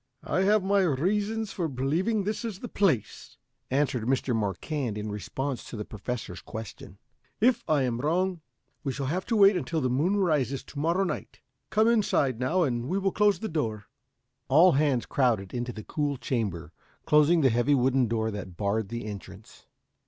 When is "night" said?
11.03-11.39